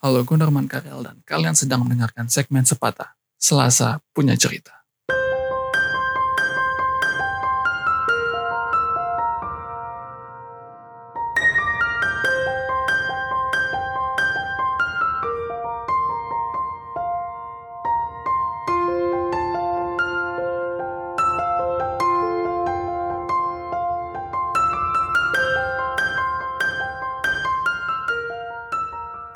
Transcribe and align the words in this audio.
Halo, 0.00 0.24
gue 0.24 0.32
Norman 0.32 0.64
Karel 0.64 1.04
dan 1.04 1.20
kalian 1.28 1.52
sedang 1.52 1.84
mendengarkan 1.84 2.24
segmen 2.24 2.64
Sepatah, 2.64 3.20
Selasa 3.36 4.00
Punya 4.16 4.32
Cerita. 4.32 4.79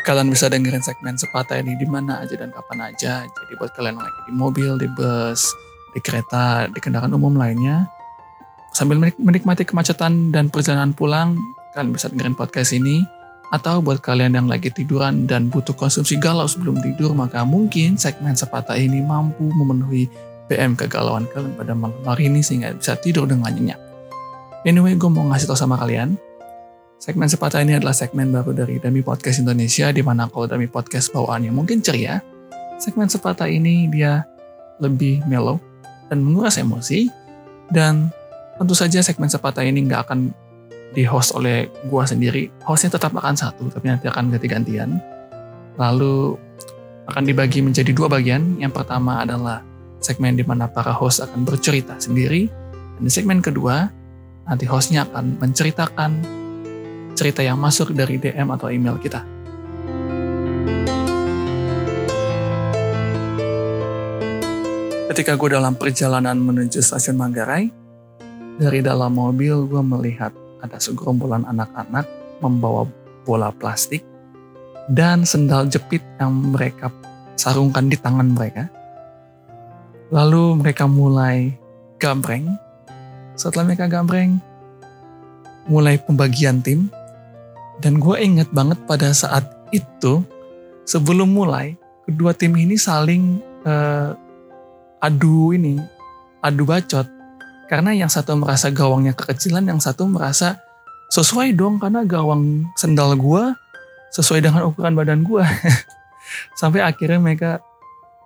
Kalian 0.05 0.29
bisa 0.29 0.53
dengerin 0.53 0.85
segmen 0.85 1.17
sepatah 1.17 1.65
ini 1.65 1.81
di 1.81 1.89
mana 1.89 2.21
aja 2.21 2.37
dan 2.37 2.53
kapan 2.53 2.93
aja. 2.93 3.25
Jadi 3.25 3.53
buat 3.57 3.73
kalian 3.73 3.97
yang 3.97 4.05
lagi 4.05 4.21
di 4.29 4.33
mobil, 4.37 4.71
di 4.77 4.89
bus, 4.93 5.57
di 5.97 6.01
kereta, 6.05 6.69
di 6.69 6.77
kendaraan 6.77 7.17
umum 7.17 7.33
lainnya, 7.33 7.89
sambil 8.77 9.01
menikmati 9.01 9.65
kemacetan 9.65 10.29
dan 10.29 10.53
perjalanan 10.53 10.93
pulang, 10.93 11.41
kalian 11.73 11.97
bisa 11.97 12.13
dengerin 12.13 12.37
podcast 12.37 12.77
ini. 12.77 13.01
Atau 13.49 13.81
buat 13.81 14.05
kalian 14.05 14.37
yang 14.37 14.49
lagi 14.51 14.69
tiduran 14.69 15.25
dan 15.25 15.49
butuh 15.49 15.73
konsumsi 15.73 16.21
galau 16.21 16.45
sebelum 16.45 16.85
tidur, 16.85 17.17
maka 17.17 17.47
mungkin 17.47 17.97
segmen 17.97 18.37
sepatah 18.37 18.75
ini 18.75 19.01
mampu 19.01 19.47
memenuhi 19.47 20.11
PM 20.53 20.77
kegalauan 20.77 21.25
kalian 21.33 21.57
pada 21.57 21.73
malam 21.73 21.97
hari 22.05 22.29
ini 22.29 22.45
sehingga 22.45 22.77
bisa 22.77 22.99
tidur 23.01 23.25
dengan 23.25 23.55
nyenyak. 23.55 23.81
Anyway, 24.69 24.97
gue 25.01 25.09
mau 25.09 25.25
ngasih 25.33 25.49
tau 25.49 25.57
sama 25.57 25.81
kalian, 25.81 26.19
Segmen 27.05 27.29
sepatah 27.29 27.61
ini 27.61 27.77
adalah 27.77 27.93
segmen 27.93 28.33
baru 28.33 28.57
dari 28.57 28.81
Dami 28.81 29.05
Podcast 29.05 29.37
Indonesia, 29.37 29.93
di 29.93 30.01
mana 30.01 30.25
kalau 30.25 30.49
Dami 30.49 30.65
Podcast 30.65 31.13
bawaannya 31.13 31.53
mungkin 31.53 31.85
ceria, 31.85 32.25
segmen 32.81 33.13
sepatah 33.13 33.45
ini 33.45 33.93
dia 33.93 34.25
lebih 34.81 35.21
mellow 35.29 35.61
dan 36.09 36.25
menguras 36.25 36.57
emosi, 36.57 37.13
dan 37.69 38.09
tentu 38.57 38.73
saja 38.73 39.05
segmen 39.05 39.29
sepatah 39.29 39.69
ini 39.69 39.85
nggak 39.85 40.01
akan 40.09 40.33
di-host 40.97 41.37
oleh 41.37 41.69
gua 41.93 42.09
sendiri. 42.09 42.49
Hostnya 42.65 42.97
tetap 42.97 43.13
akan 43.13 43.37
satu, 43.37 43.69
tapi 43.69 43.85
nanti 43.93 44.09
akan 44.09 44.33
ganti-gantian. 44.33 44.97
Lalu 45.77 46.41
akan 47.05 47.23
dibagi 47.29 47.61
menjadi 47.61 47.93
dua 47.93 48.09
bagian. 48.09 48.57
Yang 48.57 48.81
pertama 48.81 49.21
adalah 49.21 49.61
segmen 50.01 50.41
di 50.41 50.45
mana 50.49 50.73
para 50.73 50.97
host 50.97 51.21
akan 51.21 51.45
bercerita 51.45 52.01
sendiri. 52.01 52.49
Dan 52.97 53.05
di 53.05 53.13
segmen 53.13 53.45
kedua, 53.45 53.93
nanti 54.49 54.65
hostnya 54.65 55.05
akan 55.05 55.37
menceritakan 55.37 56.41
cerita 57.15 57.41
yang 57.41 57.57
masuk 57.57 57.95
dari 57.95 58.19
DM 58.19 58.51
atau 58.51 58.69
email 58.69 58.99
kita. 58.99 59.23
Ketika 65.15 65.39
gue 65.39 65.55
dalam 65.55 65.79
perjalanan 65.79 66.35
menuju 66.35 66.83
stasiun 66.83 67.15
Manggarai, 67.15 67.71
dari 68.59 68.83
dalam 68.83 69.15
mobil 69.15 69.63
gue 69.71 69.79
melihat 69.79 70.35
ada 70.59 70.75
segerombolan 70.83 71.47
anak-anak 71.47 72.03
membawa 72.43 72.83
bola 73.23 73.55
plastik 73.55 74.03
dan 74.91 75.23
sendal 75.23 75.71
jepit 75.71 76.03
yang 76.19 76.35
mereka 76.51 76.91
sarungkan 77.39 77.87
di 77.87 77.95
tangan 77.95 78.35
mereka. 78.35 78.67
Lalu 80.11 80.67
mereka 80.67 80.91
mulai 80.91 81.55
gambreng. 82.03 82.51
Setelah 83.39 83.71
mereka 83.71 83.87
gambreng, 83.87 84.43
mulai 85.71 85.95
pembagian 85.99 86.59
tim 86.59 86.91
dan 87.83 87.99
gue 87.99 88.17
inget 88.23 88.51
banget 88.55 88.79
pada 88.87 89.11
saat 89.11 89.51
itu, 89.75 90.23
sebelum 90.87 91.35
mulai, 91.35 91.75
kedua 92.07 92.31
tim 92.37 92.55
ini 92.55 92.79
saling 92.79 93.43
uh, 93.67 94.15
adu 95.03 95.51
ini, 95.57 95.83
adu 96.39 96.63
bacot. 96.63 97.09
Karena 97.67 97.97
yang 97.97 98.13
satu 98.13 98.39
merasa 98.39 98.71
gawangnya 98.71 99.17
kekecilan, 99.17 99.67
yang 99.67 99.81
satu 99.83 100.07
merasa 100.07 100.61
sesuai 101.11 101.57
dong 101.57 101.83
karena 101.83 102.07
gawang 102.07 102.69
sendal 102.79 103.15
gue 103.19 103.55
sesuai 104.15 104.45
dengan 104.45 104.71
ukuran 104.71 104.95
badan 104.95 105.27
gue. 105.27 105.43
Sampai 106.61 106.85
akhirnya 106.85 107.19
mereka 107.19 107.59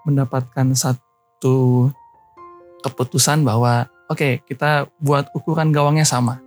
mendapatkan 0.04 0.76
satu 0.76 1.88
keputusan 2.84 3.42
bahwa 3.42 3.88
oke 4.12 4.18
okay, 4.18 4.32
kita 4.44 4.86
buat 5.00 5.32
ukuran 5.32 5.72
gawangnya 5.72 6.04
sama. 6.04 6.44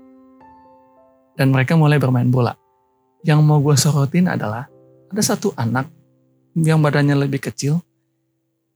Dan 1.33 1.49
mereka 1.49 1.73
mulai 1.79 1.97
bermain 1.97 2.29
bola 2.29 2.60
yang 3.21 3.41
mau 3.45 3.61
gue 3.61 3.77
sorotin 3.77 4.29
adalah 4.29 4.65
ada 5.11 5.21
satu 5.21 5.53
anak 5.53 5.89
yang 6.57 6.81
badannya 6.81 7.15
lebih 7.15 7.41
kecil. 7.41 7.79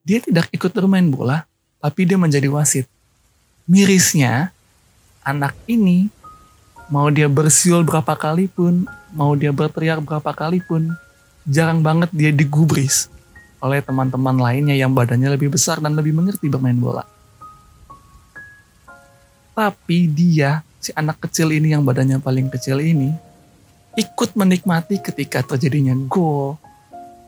Dia 0.06 0.22
tidak 0.22 0.50
ikut 0.54 0.70
bermain 0.70 1.06
bola, 1.10 1.50
tapi 1.82 2.06
dia 2.06 2.16
menjadi 2.16 2.46
wasit. 2.50 2.86
Mirisnya, 3.66 4.54
anak 5.26 5.58
ini 5.66 6.14
mau 6.94 7.10
dia 7.10 7.26
bersiul 7.26 7.82
berapa 7.82 8.14
kali 8.14 8.46
pun, 8.46 8.86
mau 9.18 9.34
dia 9.34 9.50
berteriak 9.50 10.06
berapa 10.06 10.30
kali 10.30 10.62
pun, 10.62 10.94
jarang 11.50 11.82
banget 11.82 12.14
dia 12.14 12.30
digubris 12.30 13.10
oleh 13.58 13.82
teman-teman 13.82 14.38
lainnya 14.38 14.78
yang 14.78 14.94
badannya 14.94 15.34
lebih 15.34 15.50
besar 15.58 15.82
dan 15.82 15.98
lebih 15.98 16.14
mengerti 16.14 16.46
bermain 16.46 16.78
bola. 16.78 17.02
Tapi 19.58 20.06
dia, 20.12 20.62
si 20.78 20.94
anak 20.94 21.18
kecil 21.26 21.50
ini 21.50 21.74
yang 21.74 21.82
badannya 21.82 22.22
paling 22.22 22.52
kecil 22.54 22.78
ini, 22.78 23.10
ikut 23.96 24.36
menikmati 24.36 25.00
ketika 25.00 25.40
terjadinya 25.44 25.96
gol, 26.08 26.60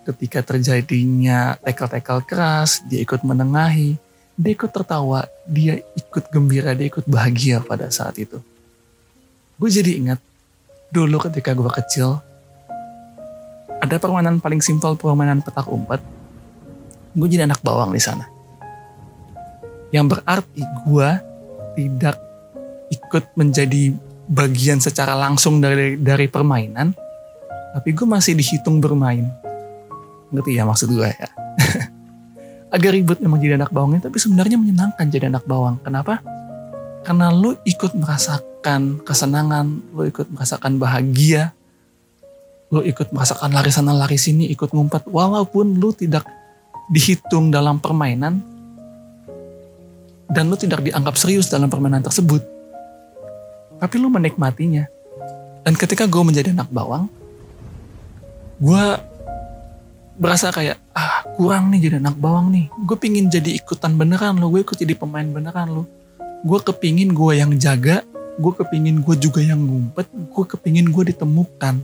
ketika 0.03 0.43
terjadinya 0.43 1.55
tekel-tekel 1.63 2.23
keras, 2.27 2.83
dia 2.87 3.03
ikut 3.03 3.23
menengahi, 3.23 3.95
dia 4.35 4.51
ikut 4.53 4.71
tertawa, 4.71 5.27
dia 5.47 5.79
ikut 5.95 6.27
gembira, 6.31 6.75
dia 6.75 6.87
ikut 6.91 7.07
bahagia 7.07 7.63
pada 7.63 7.87
saat 7.87 8.19
itu. 8.19 8.39
Gue 9.57 9.69
jadi 9.71 9.97
ingat 9.97 10.19
dulu 10.91 11.17
ketika 11.27 11.55
gue 11.55 11.71
kecil, 11.71 12.19
ada 13.81 13.95
permainan 13.97 14.43
paling 14.43 14.59
simpel 14.59 14.99
permainan 14.99 15.39
petak 15.41 15.65
umpet. 15.71 16.03
Gue 17.17 17.27
jadi 17.31 17.49
anak 17.49 17.63
bawang 17.63 17.95
di 17.95 18.01
sana. 18.03 18.27
Yang 19.89 20.19
berarti 20.19 20.61
gue 20.85 21.09
tidak 21.79 22.17
ikut 22.91 23.23
menjadi 23.35 23.95
bagian 24.27 24.83
secara 24.83 25.15
langsung 25.15 25.63
dari 25.63 25.95
dari 25.95 26.27
permainan, 26.27 26.91
tapi 27.73 27.95
gue 27.95 28.07
masih 28.07 28.35
dihitung 28.35 28.83
bermain. 28.83 29.27
Ngerti 30.29 30.59
ya 30.59 30.67
maksud 30.67 30.91
gue 30.91 31.07
ya? 31.07 31.29
Agak 32.75 32.91
ribet 32.91 33.19
memang 33.23 33.39
jadi 33.39 33.55
anak 33.55 33.71
bawangnya, 33.71 34.11
tapi 34.11 34.19
sebenarnya 34.19 34.59
menyenangkan 34.59 35.07
jadi 35.07 35.31
anak 35.31 35.47
bawang. 35.47 35.79
Kenapa? 35.79 36.19
Karena 37.07 37.31
lu 37.31 37.55
ikut 37.63 37.95
merasakan 37.95 38.99
kesenangan, 39.07 39.95
lu 39.95 40.03
ikut 40.03 40.27
merasakan 40.27 40.75
bahagia, 40.75 41.55
lu 42.67 42.83
ikut 42.83 43.15
merasakan 43.15 43.55
lari 43.55 43.71
sana 43.71 43.95
lari 43.95 44.19
sini, 44.19 44.51
ikut 44.51 44.75
ngumpet. 44.75 45.07
Walaupun 45.07 45.79
lu 45.79 45.95
tidak 45.95 46.27
dihitung 46.91 47.47
dalam 47.47 47.79
permainan, 47.79 48.43
dan 50.27 50.51
lu 50.51 50.59
tidak 50.59 50.83
dianggap 50.83 51.15
serius 51.15 51.47
dalam 51.47 51.71
permainan 51.71 52.03
tersebut, 52.03 52.56
tapi 53.77 53.95
lu 54.01 54.09
menikmatinya. 54.09 54.85
Dan 55.61 55.73
ketika 55.75 56.07
gue 56.07 56.21
menjadi 56.23 56.53
anak 56.55 56.69
bawang, 56.71 57.11
gue 58.57 58.83
berasa 60.17 60.49
kayak, 60.49 60.81
ah 60.97 61.27
kurang 61.37 61.69
nih 61.69 61.89
jadi 61.89 61.95
anak 62.01 62.17
bawang 62.17 62.49
nih. 62.49 62.65
Gue 62.87 62.97
pingin 62.97 63.29
jadi 63.29 63.53
ikutan 63.53 63.93
beneran 63.93 64.41
lo, 64.41 64.49
gue 64.49 64.65
ikut 64.65 64.77
jadi 64.77 64.97
pemain 64.97 65.27
beneran 65.27 65.69
lo. 65.69 65.83
Gue 66.41 66.59
kepingin 66.63 67.13
gue 67.13 67.31
yang 67.37 67.51
jaga, 67.59 68.01
gue 68.37 68.53
kepingin 68.53 69.03
gue 69.03 69.15
juga 69.19 69.41
yang 69.43 69.61
ngumpet, 69.61 70.07
gue 70.09 70.45
kepingin 70.45 70.89
gue 70.89 71.03
ditemukan. 71.13 71.75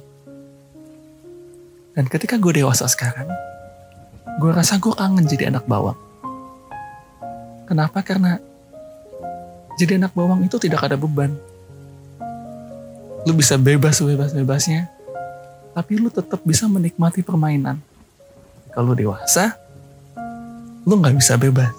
Dan 1.93 2.05
ketika 2.09 2.41
gue 2.41 2.63
dewasa 2.63 2.89
sekarang, 2.89 3.29
gue 4.41 4.49
rasa 4.49 4.81
gue 4.81 4.93
kangen 4.95 5.29
jadi 5.29 5.53
anak 5.53 5.69
bawang. 5.69 5.97
Kenapa? 7.69 8.01
Karena 8.01 8.39
jadi 9.77 10.01
anak 10.01 10.13
bawang 10.17 10.41
itu 10.45 10.57
tidak 10.61 10.85
ada 10.85 10.97
beban 10.97 11.33
lu 13.23 13.31
bisa 13.31 13.55
bebas 13.55 14.03
bebas 14.03 14.35
bebasnya. 14.35 14.91
Tapi 15.73 15.97
lu 15.97 16.11
tetap 16.11 16.43
bisa 16.45 16.67
menikmati 16.69 17.23
permainan. 17.25 17.79
Kalau 18.75 18.93
dewasa 18.93 19.55
lu 20.83 20.99
nggak 20.99 21.15
bisa 21.17 21.39
bebas. 21.39 21.73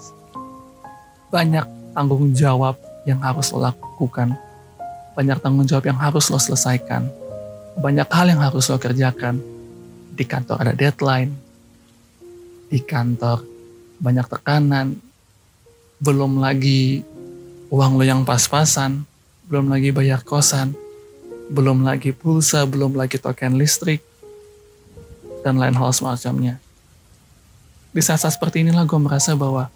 Banyak 1.29 1.93
tanggung 1.93 2.33
jawab 2.33 2.75
yang 3.05 3.21
harus 3.21 3.53
lo 3.53 3.61
lakukan. 3.61 4.33
Banyak 5.13 5.37
tanggung 5.39 5.69
jawab 5.69 5.85
yang 5.85 5.99
harus 6.01 6.27
lo 6.33 6.41
selesaikan. 6.41 7.07
Banyak 7.77 8.09
hal 8.09 8.27
yang 8.33 8.41
harus 8.41 8.67
lo 8.67 8.81
kerjakan. 8.81 9.39
Di 10.15 10.25
kantor 10.25 10.65
ada 10.65 10.73
deadline. 10.73 11.31
Di 12.67 12.81
kantor 12.81 13.45
banyak 14.01 14.25
tekanan. 14.25 14.97
Belum 16.01 16.41
lagi 16.41 17.05
uang 17.69 18.01
lo 18.01 18.03
yang 18.03 18.25
pas-pasan. 18.25 19.05
Belum 19.45 19.69
lagi 19.69 19.93
bayar 19.93 20.25
kosan 20.25 20.84
belum 21.49 21.85
lagi 21.85 22.11
pulsa, 22.15 22.65
belum 22.65 22.97
lagi 22.97 23.21
token 23.21 23.57
listrik. 23.57 24.01
dan 25.45 25.61
lain 25.61 25.77
hal 25.77 25.93
semacamnya. 25.93 26.57
Di 27.93 28.01
saat-saat 28.01 28.33
seperti 28.33 28.65
inilah 28.65 28.81
gue 28.89 28.97
merasa 28.97 29.37
bahwa 29.37 29.69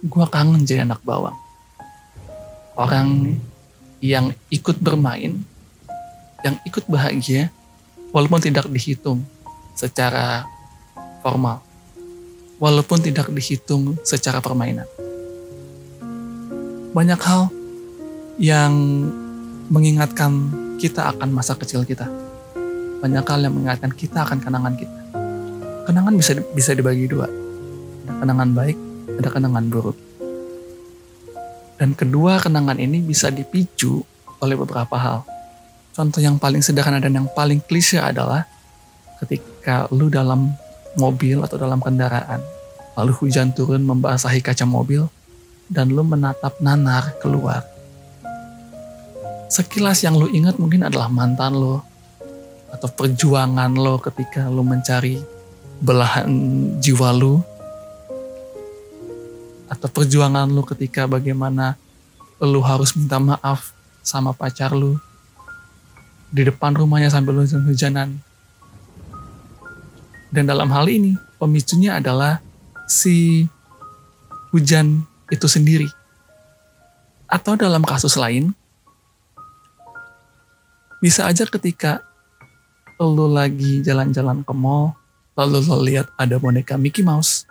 gue 0.00 0.26
kangen 0.32 0.64
jadi 0.64 0.88
anak 0.88 1.04
bawang. 1.04 1.36
Orang 2.72 3.36
yang 4.00 4.32
ikut 4.48 4.80
bermain, 4.80 5.44
yang 6.40 6.56
ikut 6.64 6.88
bahagia, 6.88 7.52
walaupun 8.16 8.40
tidak 8.40 8.64
dihitung 8.72 9.28
secara 9.76 10.48
formal, 11.20 11.60
walaupun 12.56 13.04
tidak 13.04 13.28
dihitung 13.28 14.00
secara 14.08 14.40
permainan. 14.40 14.88
Banyak 16.96 17.20
hal 17.20 17.52
yang 18.40 18.72
mengingatkan 19.68 20.63
kita 20.84 21.16
akan 21.16 21.32
masa 21.32 21.56
kecil 21.56 21.88
kita. 21.88 22.04
Banyak 23.00 23.24
hal 23.24 23.40
yang 23.40 23.56
mengingatkan 23.56 23.88
kita 23.88 24.20
akan 24.20 24.36
kenangan 24.36 24.76
kita. 24.76 25.00
Kenangan 25.88 26.12
bisa 26.12 26.36
bisa 26.52 26.76
dibagi 26.76 27.08
dua 27.08 27.24
ada 28.04 28.20
kenangan 28.20 28.50
baik, 28.52 28.76
ada 29.16 29.28
kenangan 29.32 29.64
buruk. 29.72 29.96
Dan 31.80 31.96
kedua 31.96 32.36
kenangan 32.36 32.76
ini 32.76 33.00
bisa 33.00 33.32
dipicu 33.32 34.04
oleh 34.44 34.54
beberapa 34.60 34.92
hal. 35.00 35.24
Contoh 35.96 36.20
yang 36.20 36.36
paling 36.36 36.60
sederhana 36.60 37.00
dan 37.00 37.16
yang 37.16 37.28
paling 37.32 37.64
klise 37.64 37.96
adalah 37.96 38.44
ketika 39.24 39.88
lu 39.88 40.12
dalam 40.12 40.52
mobil 41.00 41.40
atau 41.40 41.56
dalam 41.56 41.80
kendaraan, 41.80 42.44
lalu 42.92 43.12
hujan 43.24 43.56
turun 43.56 43.80
membasahi 43.80 44.44
kaca 44.44 44.68
mobil, 44.68 45.08
dan 45.72 45.88
lu 45.88 46.04
menatap 46.04 46.60
nanar 46.60 47.16
keluar. 47.24 47.73
Sekilas 49.54 50.02
yang 50.02 50.18
lu 50.18 50.26
ingat 50.34 50.58
mungkin 50.58 50.82
adalah 50.82 51.06
mantan 51.06 51.54
lo, 51.54 51.86
atau 52.74 52.90
perjuangan 52.90 53.70
lo 53.70 54.02
ketika 54.02 54.50
lu 54.50 54.66
mencari 54.66 55.22
belahan 55.78 56.26
jiwa 56.82 57.14
lu 57.14 57.38
atau 59.70 59.86
perjuangan 59.86 60.50
lu 60.50 60.66
ketika 60.66 61.06
bagaimana 61.06 61.78
lu 62.42 62.58
harus 62.66 62.98
minta 62.98 63.22
maaf 63.22 63.70
sama 64.02 64.34
pacar 64.34 64.74
lu 64.74 64.98
di 66.34 66.42
depan 66.42 66.74
rumahnya 66.74 67.14
sambil 67.14 67.38
hujan-hujanan. 67.38 68.18
Dan 70.34 70.50
dalam 70.50 70.66
hal 70.74 70.90
ini 70.90 71.14
pemicunya 71.38 72.02
adalah 72.02 72.42
si 72.90 73.46
hujan 74.50 75.06
itu 75.30 75.46
sendiri. 75.46 75.86
Atau 77.30 77.54
dalam 77.54 77.86
kasus 77.86 78.18
lain, 78.18 78.50
bisa 81.04 81.28
aja 81.28 81.44
ketika 81.44 82.00
lu 82.96 83.28
lagi 83.28 83.84
jalan-jalan 83.84 84.40
ke 84.40 84.56
mall, 84.56 84.96
lalu 85.36 85.60
lo 85.68 85.76
lihat 85.84 86.08
ada 86.16 86.40
boneka 86.40 86.80
Mickey 86.80 87.04
Mouse, 87.04 87.44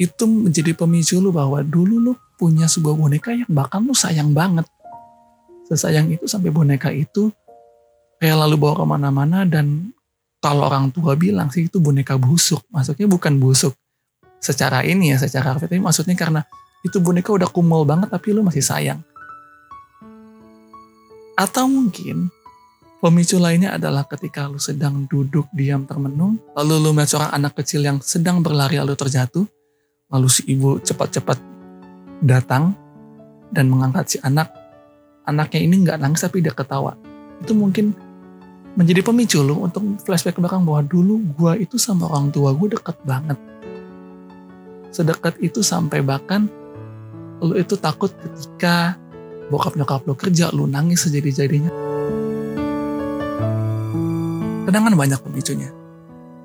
itu 0.00 0.24
menjadi 0.24 0.72
pemicu 0.72 1.20
lu 1.20 1.28
bahwa 1.28 1.60
dulu 1.60 2.00
lu 2.00 2.12
punya 2.40 2.64
sebuah 2.64 2.96
boneka 2.96 3.36
yang 3.36 3.52
bahkan 3.52 3.84
lu 3.84 3.92
sayang 3.92 4.32
banget. 4.32 4.64
Sesayang 5.68 6.08
itu 6.08 6.24
sampai 6.24 6.48
boneka 6.48 6.88
itu 6.88 7.28
kayak 8.16 8.48
lalu 8.48 8.56
bawa 8.56 8.80
ke 8.80 8.84
mana-mana 8.88 9.44
dan 9.44 9.92
kalau 10.40 10.72
orang 10.72 10.88
tua 10.88 11.12
bilang 11.20 11.52
sih 11.52 11.68
itu 11.68 11.84
boneka 11.84 12.16
busuk. 12.16 12.64
Maksudnya 12.72 13.12
bukan 13.12 13.36
busuk 13.36 13.76
secara 14.40 14.80
ini 14.88 15.12
ya, 15.12 15.20
secara. 15.20 15.60
Tapi 15.60 15.76
maksudnya 15.76 16.16
karena 16.16 16.40
itu 16.80 16.96
boneka 16.96 17.28
udah 17.28 17.52
kumul 17.52 17.84
banget 17.84 18.08
tapi 18.08 18.32
lu 18.32 18.40
masih 18.40 18.64
sayang. 18.64 19.04
Atau 21.34 21.66
mungkin 21.66 22.28
pemicu 23.00 23.40
lainnya 23.40 23.74
adalah 23.76 24.04
ketika 24.06 24.46
lu 24.46 24.60
sedang 24.60 25.08
duduk 25.08 25.48
diam 25.52 25.88
termenung, 25.88 26.38
lalu 26.54 26.78
lu 26.78 26.90
melihat 26.92 27.18
seorang 27.18 27.32
anak 27.34 27.58
kecil 27.58 27.82
yang 27.82 27.98
sedang 28.04 28.44
berlari 28.44 28.78
lalu 28.78 28.94
terjatuh, 28.94 29.48
Lalu 30.12 30.28
si 30.28 30.44
ibu 30.44 30.76
cepat-cepat 30.76 31.40
datang 32.20 32.76
dan 33.48 33.72
mengangkat 33.72 34.04
si 34.12 34.16
anak. 34.20 34.52
Anaknya 35.24 35.60
ini 35.64 35.74
nggak 35.88 35.98
nangis 36.04 36.20
tapi 36.20 36.44
dia 36.44 36.52
ketawa. 36.52 36.92
Itu 37.40 37.56
mungkin 37.56 37.96
menjadi 38.76 39.00
pemicu 39.00 39.40
lo 39.40 39.64
untuk 39.64 39.80
flashback 40.04 40.36
ke 40.36 40.40
belakang 40.44 40.68
bahwa 40.68 40.84
dulu 40.84 41.16
gue 41.32 41.64
itu 41.64 41.80
sama 41.80 42.12
orang 42.12 42.28
tua 42.28 42.52
gue 42.52 42.76
deket 42.76 42.96
banget. 43.08 43.40
Sedekat 44.92 45.40
itu 45.40 45.64
sampai 45.64 46.04
bahkan 46.04 46.44
lo 47.40 47.56
itu 47.56 47.80
takut 47.80 48.12
ketika 48.12 49.00
bokap 49.48 49.74
nyokap 49.74 50.06
lo 50.06 50.14
kerja, 50.14 50.52
lo 50.54 50.68
nangis 50.68 51.08
sejadi-jadinya. 51.08 51.72
Kenangan 54.68 54.94
banyak 54.94 55.20
pemicunya. 55.24 55.70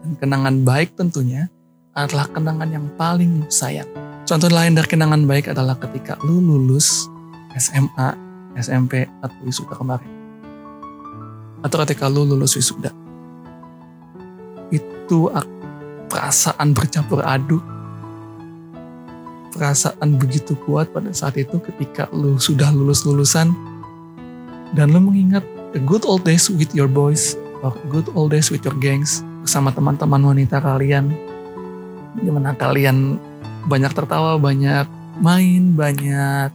Dan 0.01 0.17
kenangan 0.17 0.55
baik 0.65 0.97
tentunya 0.97 1.51
adalah 1.93 2.29
kenangan 2.29 2.69
yang 2.69 2.85
paling 2.97 3.45
sayang. 3.49 3.89
Contoh 4.27 4.51
lain 4.51 4.75
dari 4.75 4.87
kenangan 4.89 5.23
baik 5.23 5.55
adalah 5.55 5.79
ketika 5.79 6.19
lu 6.25 6.43
lulus 6.43 7.07
SMA, 7.55 8.13
SMP, 8.59 9.07
atau 9.23 9.37
wisuda 9.47 9.73
kemarin. 9.77 10.11
Atau 11.63 11.79
ketika 11.87 12.11
lu 12.11 12.27
lulus 12.27 12.53
wisuda. 12.59 12.91
Itu 14.69 15.31
perasaan 16.11 16.75
bercampur 16.75 17.23
aduk. 17.23 17.63
Perasaan 19.55 20.19
begitu 20.19 20.53
kuat 20.67 20.91
pada 20.91 21.09
saat 21.15 21.39
itu 21.39 21.57
ketika 21.63 22.09
lu 22.11 22.35
sudah 22.37 22.69
lulus-lulusan. 22.73 23.51
Dan 24.75 24.91
lu 24.91 24.99
mengingat 24.99 25.45
the 25.71 25.81
good 25.81 26.03
old 26.03 26.27
days 26.27 26.51
with 26.51 26.71
your 26.75 26.91
boys, 26.91 27.39
or 27.63 27.71
good 27.87 28.07
old 28.13 28.35
days 28.35 28.51
with 28.51 28.61
your 28.67 28.75
gangs, 28.77 29.23
bersama 29.41 29.71
teman-teman 29.71 30.19
wanita 30.19 30.59
kalian 30.59 31.15
di 32.17 32.29
mana 32.33 32.51
kalian 32.57 33.21
banyak 33.69 33.93
tertawa, 33.93 34.35
banyak 34.41 34.89
main, 35.21 35.73
banyak 35.77 36.49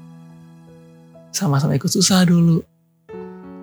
sama-sama 1.32 1.74
ikut 1.78 1.88
susah 1.88 2.26
dulu. 2.26 2.60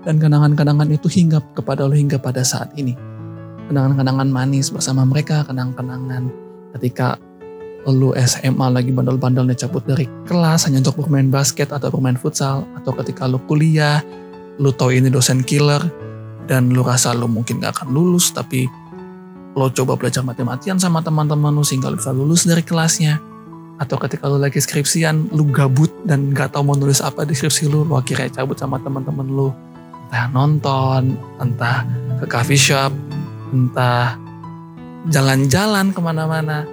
Dan 0.02 0.16
kenangan-kenangan 0.18 0.90
itu 0.96 1.12
hingga 1.12 1.44
kepada 1.54 1.84
lo 1.84 1.94
hingga 1.94 2.18
pada 2.18 2.40
saat 2.42 2.72
ini. 2.80 2.96
Kenangan-kenangan 3.68 4.32
manis 4.32 4.72
bersama 4.72 5.04
mereka, 5.06 5.44
kenangan-kenangan 5.46 6.32
ketika 6.80 7.20
lo 7.88 8.12
SMA 8.18 8.68
lagi 8.74 8.92
bandel-bandelnya 8.92 9.56
cabut 9.56 9.86
dari 9.88 10.10
kelas 10.28 10.68
hanya 10.68 10.84
untuk 10.84 11.06
bermain 11.06 11.32
basket 11.32 11.72
atau 11.72 11.88
bermain 11.88 12.20
futsal, 12.20 12.68
atau 12.76 12.92
ketika 13.00 13.24
lo 13.30 13.40
kuliah, 13.48 14.04
lo 14.60 14.76
tau 14.76 14.92
ini 14.92 15.08
dosen 15.08 15.40
killer, 15.46 15.80
dan 16.50 16.74
lo 16.76 16.84
rasa 16.84 17.16
lo 17.16 17.30
mungkin 17.32 17.64
gak 17.64 17.80
akan 17.80 17.96
lulus, 17.96 18.36
tapi 18.36 18.68
lo 19.56 19.72
coba 19.72 19.96
belajar 19.96 20.22
mati-matian 20.26 20.76
sama 20.78 21.00
teman-teman 21.00 21.56
lo 21.56 21.64
sehingga 21.64 21.88
lo 21.88 21.98
bisa 21.98 22.12
lulus 22.12 22.44
dari 22.44 22.62
kelasnya. 22.66 23.22
Atau 23.80 23.96
ketika 23.96 24.28
lo 24.28 24.36
lagi 24.36 24.60
skripsian 24.60 25.32
lo 25.32 25.48
gabut 25.48 25.90
dan 26.04 26.36
gak 26.36 26.52
tahu 26.52 26.68
mau 26.68 26.76
nulis 26.76 27.00
apa 27.00 27.24
di 27.24 27.32
skripsi 27.32 27.72
lo 27.72 27.88
lo 27.88 27.96
akhirnya 27.96 28.44
cabut 28.44 28.60
sama 28.60 28.76
teman-teman 28.84 29.24
lo 29.32 29.56
entah 30.10 30.26
nonton 30.34 31.14
entah 31.38 31.86
ke 32.18 32.26
coffee 32.26 32.58
shop 32.58 32.90
entah 33.54 34.18
jalan-jalan 35.08 35.94
ke 35.94 36.00
mana-mana 36.02 36.66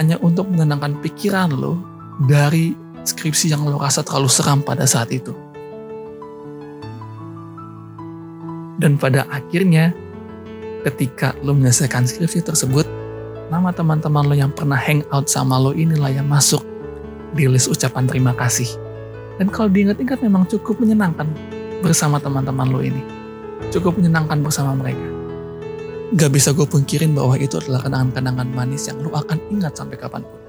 hanya 0.00 0.16
untuk 0.20 0.48
menenangkan 0.48 1.00
pikiran 1.00 1.52
lo 1.52 1.80
dari 2.24 2.72
skripsi 3.02 3.52
yang 3.52 3.66
lo 3.66 3.80
rasa 3.80 4.00
terlalu 4.06 4.30
seram 4.30 4.60
pada 4.62 4.86
saat 4.86 5.10
itu 5.12 5.34
dan 8.82 8.98
pada 8.98 9.22
akhirnya 9.30 9.94
ketika 10.82 11.38
lo 11.46 11.54
menyelesaikan 11.54 12.02
skripsi 12.02 12.42
tersebut, 12.42 12.82
nama 13.46 13.70
teman-teman 13.70 14.26
lo 14.26 14.34
yang 14.34 14.50
pernah 14.50 14.74
hangout 14.74 15.30
sama 15.30 15.54
lo 15.54 15.70
inilah 15.70 16.10
yang 16.10 16.26
masuk 16.26 16.66
di 17.38 17.46
list 17.46 17.70
ucapan 17.70 18.10
terima 18.10 18.34
kasih. 18.34 18.66
Dan 19.38 19.48
kalau 19.54 19.70
diingat-ingat 19.70 20.18
memang 20.20 20.50
cukup 20.50 20.82
menyenangkan 20.82 21.30
bersama 21.80 22.18
teman-teman 22.18 22.68
lo 22.68 22.82
ini. 22.82 23.00
Cukup 23.70 23.96
menyenangkan 23.96 24.42
bersama 24.42 24.74
mereka. 24.74 25.11
Gak 26.12 26.28
bisa 26.28 26.52
gue 26.52 26.68
pungkirin 26.68 27.16
bahwa 27.16 27.40
itu 27.40 27.56
adalah 27.56 27.80
kenangan-kenangan 27.88 28.44
manis 28.52 28.84
yang 28.84 29.00
lo 29.00 29.16
akan 29.16 29.40
ingat 29.48 29.72
sampai 29.72 29.96
kapan 29.96 30.20
pun. 30.20 30.40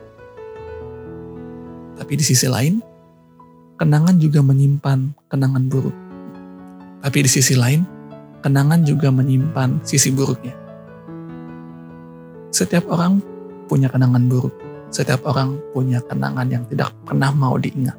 Tapi 1.95 2.19
di 2.19 2.23
sisi 2.27 2.51
lain, 2.51 2.83
kenangan 3.79 4.19
juga 4.19 4.43
menyimpan 4.43 5.15
kenangan 5.31 5.63
buruk. 5.71 5.95
Tapi 6.99 7.17
di 7.23 7.29
sisi 7.31 7.55
lain, 7.55 7.79
kenangan 8.43 8.83
juga 8.83 9.07
menyimpan 9.07 9.79
sisi 9.87 10.11
buruknya. 10.11 10.51
Setiap 12.51 12.83
orang 12.91 13.23
punya 13.71 13.87
kenangan 13.87 14.27
buruk. 14.27 14.51
Setiap 14.91 15.23
orang 15.23 15.63
punya 15.71 16.03
kenangan 16.03 16.51
yang 16.51 16.67
tidak 16.67 16.91
pernah 17.07 17.31
mau 17.31 17.55
diingat. 17.55 17.95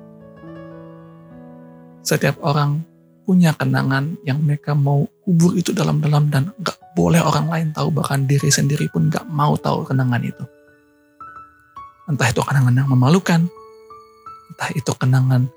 Setiap 2.05 2.45
orang 2.45 2.85
punya 3.25 3.57
kenangan 3.57 4.21
yang 4.29 4.45
mereka 4.45 4.77
mau 4.77 5.09
kubur 5.25 5.57
itu 5.57 5.73
dalam-dalam 5.73 6.29
dan 6.29 6.53
gak 6.61 6.84
boleh 6.95 7.19
orang 7.19 7.51
lain 7.51 7.69
tahu 7.75 7.91
bahkan 7.91 8.23
diri 8.25 8.49
sendiri 8.55 8.87
pun 8.87 9.11
gak 9.11 9.27
mau 9.27 9.59
tahu 9.59 9.83
kenangan 9.83 10.23
itu. 10.23 10.45
Entah 12.07 12.31
itu 12.31 12.41
kenangan 12.41 12.75
yang 12.75 12.89
memalukan, 12.89 13.43
entah 14.55 14.71
itu 14.79 14.93
kenangan 14.95 15.51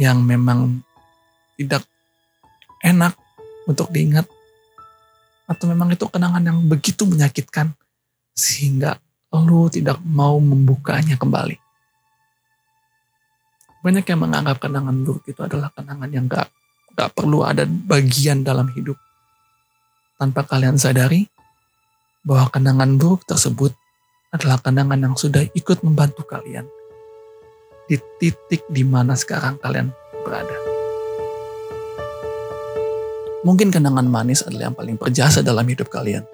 yang 0.00 0.24
memang 0.24 0.80
tidak 1.60 1.84
enak 2.80 3.12
untuk 3.68 3.92
diingat. 3.92 4.24
Atau 5.48 5.68
memang 5.68 5.92
itu 5.92 6.04
kenangan 6.08 6.44
yang 6.44 6.58
begitu 6.64 7.04
menyakitkan 7.04 7.72
sehingga 8.32 8.96
lu 9.32 9.68
tidak 9.68 10.00
mau 10.04 10.40
membukanya 10.40 11.20
kembali. 11.20 11.56
Banyak 13.84 14.04
yang 14.08 14.20
menganggap 14.24 14.56
kenangan 14.58 14.96
buruk 15.04 15.24
itu 15.28 15.40
adalah 15.44 15.68
kenangan 15.76 16.08
yang 16.08 16.24
gak, 16.24 16.48
gak 16.96 17.12
perlu 17.12 17.44
ada 17.44 17.68
bagian 17.68 18.40
dalam 18.40 18.68
hidup. 18.72 18.96
Tanpa 20.18 20.42
kalian 20.42 20.74
sadari 20.74 21.30
bahwa 22.26 22.50
kenangan 22.50 22.98
buruk 22.98 23.22
tersebut 23.22 23.70
adalah 24.34 24.58
kenangan 24.58 24.98
yang 24.98 25.14
sudah 25.14 25.46
ikut 25.54 25.86
membantu 25.86 26.26
kalian 26.26 26.66
di 27.86 28.02
titik 28.18 28.66
di 28.66 28.82
mana 28.82 29.14
sekarang 29.14 29.62
kalian 29.62 29.94
berada. 30.26 30.58
Mungkin 33.46 33.70
kenangan 33.70 34.10
manis 34.10 34.42
adalah 34.42 34.74
yang 34.74 34.76
paling 34.76 34.98
berjasa 34.98 35.38
dalam 35.38 35.62
hidup 35.70 35.86
kalian. 35.86 36.26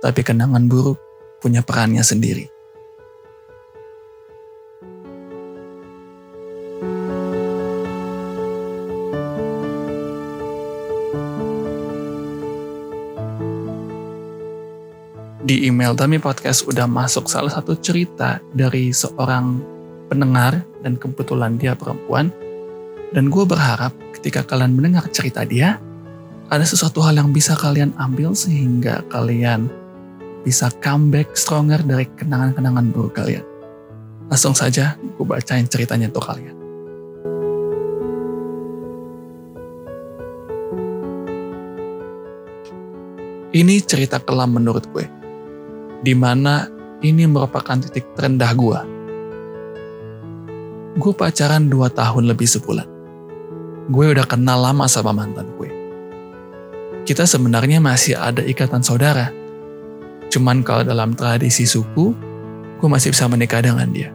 Tapi 0.00 0.24
kenangan 0.24 0.64
buruk 0.64 0.96
punya 1.44 1.60
perannya 1.60 2.00
sendiri. 2.00 2.53
Di 15.54 15.70
email 15.70 15.94
Tami 15.94 16.18
Podcast 16.18 16.66
udah 16.66 16.90
masuk 16.90 17.30
salah 17.30 17.46
satu 17.46 17.78
cerita 17.78 18.42
dari 18.50 18.90
seorang 18.90 19.62
pendengar 20.10 20.66
dan 20.82 20.98
kebetulan 20.98 21.54
dia 21.54 21.78
perempuan. 21.78 22.34
Dan 23.14 23.30
gue 23.30 23.46
berharap 23.46 23.94
ketika 24.18 24.42
kalian 24.42 24.74
mendengar 24.74 25.06
cerita 25.14 25.46
dia, 25.46 25.78
ada 26.50 26.66
sesuatu 26.66 26.98
hal 27.06 27.22
yang 27.22 27.30
bisa 27.30 27.54
kalian 27.54 27.94
ambil 28.02 28.34
sehingga 28.34 29.06
kalian 29.06 29.70
bisa 30.42 30.74
comeback 30.82 31.38
stronger 31.38 31.78
dari 31.86 32.10
kenangan-kenangan 32.18 32.90
buruk 32.90 33.14
kalian. 33.14 33.46
Langsung 34.26 34.58
saja 34.58 34.98
gue 34.98 35.22
bacain 35.22 35.70
ceritanya 35.70 36.10
untuk 36.10 36.34
kalian. 36.34 36.56
Ini 43.54 43.74
cerita 43.86 44.18
kelam 44.18 44.58
menurut 44.58 44.90
gue, 44.90 45.06
di 46.04 46.12
mana 46.12 46.68
ini 47.00 47.24
merupakan 47.24 47.80
titik 47.80 48.12
terendah 48.12 48.52
gue. 48.52 48.80
Gue 51.00 51.12
pacaran 51.16 51.66
2 51.66 51.88
tahun 51.90 52.28
lebih 52.28 52.46
sebulan. 52.46 52.88
Gue 53.88 54.12
udah 54.12 54.28
kenal 54.28 54.60
lama 54.60 54.84
sama 54.84 55.16
mantan 55.16 55.48
gue 55.56 55.84
kita 57.04 57.28
sebenarnya 57.28 57.84
masih 57.84 58.16
ada 58.16 58.40
ikatan 58.40 58.80
saudara. 58.80 59.28
Cuman 60.32 60.64
kalau 60.64 60.82
dalam 60.82 61.12
tradisi 61.12 61.68
suku, 61.68 62.16
gue 62.80 62.88
masih 62.88 63.12
bisa 63.12 63.28
menikah 63.28 63.60
dengan 63.60 63.86
dia. 63.92 64.10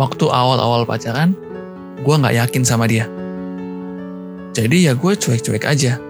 Waktu 0.00 0.24
awal-awal 0.24 0.88
pacaran, 0.88 1.36
gue 2.00 2.14
gak 2.16 2.34
yakin 2.34 2.64
sama 2.64 2.88
dia. 2.88 3.04
Jadi 4.56 4.88
ya 4.88 4.96
gue 4.96 5.12
cuek-cuek 5.14 5.68
aja. 5.68 6.00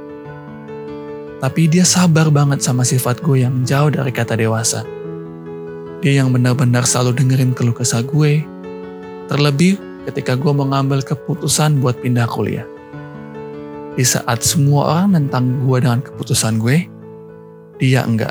Tapi 1.38 1.70
dia 1.70 1.86
sabar 1.86 2.30
banget 2.34 2.60
sama 2.62 2.82
sifat 2.82 3.22
gue 3.22 3.46
yang 3.46 3.62
jauh 3.62 3.94
dari 3.94 4.10
kata 4.10 4.34
dewasa. 4.34 4.82
Dia 6.02 6.22
yang 6.22 6.34
benar-benar 6.34 6.86
selalu 6.86 7.14
dengerin 7.22 7.54
keluh 7.54 7.74
kesah 7.74 8.02
gue. 8.02 8.42
Terlebih 9.30 9.78
ketika 10.10 10.34
gue 10.34 10.50
mengambil 10.50 10.98
keputusan 11.04 11.78
buat 11.78 11.98
pindah 12.02 12.26
kuliah 12.26 12.66
di 13.98 14.06
saat 14.06 14.46
semua 14.46 14.94
orang 14.94 15.26
tentang 15.26 15.66
gue 15.66 15.78
dengan 15.82 15.98
keputusan 15.98 16.62
gue, 16.62 16.86
dia 17.82 18.06
enggak. 18.06 18.30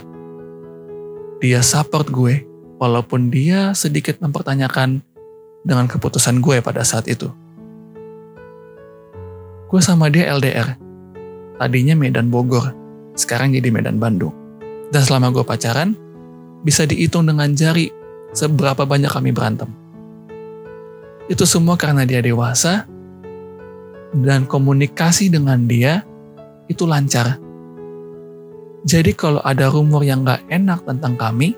Dia 1.43 1.59
support 1.59 2.07
gue, 2.07 2.47
walaupun 2.79 3.27
dia 3.27 3.75
sedikit 3.75 4.15
mempertanyakan 4.23 5.03
dengan 5.67 5.91
keputusan 5.91 6.39
gue 6.39 6.63
pada 6.63 6.87
saat 6.87 7.11
itu. 7.11 7.27
Gue 9.67 9.83
sama 9.83 10.07
dia 10.07 10.31
LDR. 10.31 10.79
Tadinya 11.59 11.99
Medan 11.99 12.31
Bogor, 12.31 12.71
sekarang 13.17 13.57
jadi 13.57 13.73
Medan 13.73 13.97
Bandung. 13.97 14.31
Dan 14.93 15.03
selama 15.03 15.33
gue 15.33 15.43
pacaran, 15.43 15.97
bisa 16.63 16.87
dihitung 16.87 17.27
dengan 17.27 17.51
jari 17.51 17.91
seberapa 18.31 18.85
banyak 18.87 19.11
kami 19.11 19.33
berantem. 19.33 19.67
Itu 21.27 21.43
semua 21.43 21.75
karena 21.75 22.07
dia 22.07 22.23
dewasa 22.23 22.87
dan 24.15 24.47
komunikasi 24.47 25.27
dengan 25.27 25.67
dia 25.67 26.05
itu 26.71 26.87
lancar. 26.87 27.35
Jadi 28.87 29.11
kalau 29.11 29.43
ada 29.43 29.67
rumor 29.67 30.07
yang 30.07 30.23
gak 30.23 30.47
enak 30.47 30.87
tentang 30.87 31.19
kami, 31.19 31.51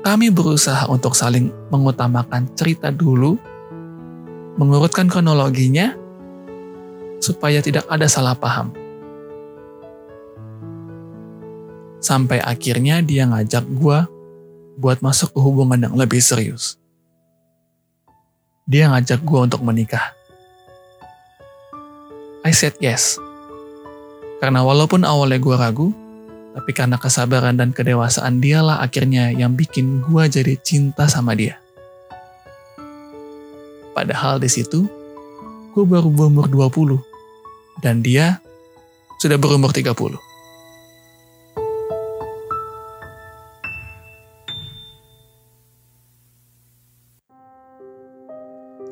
kami 0.00 0.32
berusaha 0.32 0.88
untuk 0.88 1.12
saling 1.12 1.52
mengutamakan 1.68 2.48
cerita 2.56 2.88
dulu, 2.88 3.36
mengurutkan 4.56 5.12
kronologinya, 5.12 5.92
supaya 7.20 7.60
tidak 7.60 7.84
ada 7.92 8.08
salah 8.08 8.32
paham. 8.32 8.83
Sampai 12.04 12.36
akhirnya 12.36 13.00
dia 13.00 13.24
ngajak 13.24 13.64
gue 13.64 13.98
buat 14.76 15.00
masuk 15.00 15.32
ke 15.32 15.40
hubungan 15.40 15.88
yang 15.88 15.96
lebih 15.96 16.20
serius. 16.20 16.76
Dia 18.68 18.92
ngajak 18.92 19.24
gue 19.24 19.40
untuk 19.40 19.64
menikah. 19.64 20.12
I 22.44 22.52
said 22.52 22.76
yes. 22.76 23.16
Karena 24.36 24.60
walaupun 24.60 25.08
awalnya 25.08 25.40
gue 25.40 25.56
ragu, 25.56 25.88
tapi 26.52 26.76
karena 26.76 27.00
kesabaran 27.00 27.56
dan 27.56 27.72
kedewasaan 27.72 28.36
dialah 28.36 28.84
akhirnya 28.84 29.32
yang 29.32 29.56
bikin 29.56 30.04
gue 30.04 30.28
jadi 30.28 30.60
cinta 30.60 31.08
sama 31.08 31.32
dia. 31.32 31.56
Padahal 33.96 34.36
di 34.36 34.52
situ, 34.52 34.84
gue 35.72 35.84
baru 35.88 36.12
berumur 36.12 36.52
20, 36.52 37.00
dan 37.80 38.04
dia 38.04 38.44
sudah 39.24 39.40
berumur 39.40 39.72
30. 39.72 40.33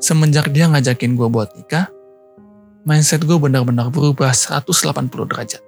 Semenjak 0.02 0.50
dia 0.50 0.66
ngajakin 0.66 1.14
gue 1.14 1.30
buat 1.30 1.54
nikah, 1.54 1.87
mindset 2.82 3.23
gue 3.23 3.38
benar-benar 3.38 3.87
berubah 3.87 4.35
180 4.35 5.30
derajat. 5.30 5.62